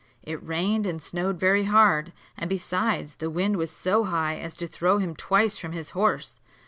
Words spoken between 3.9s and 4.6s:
high as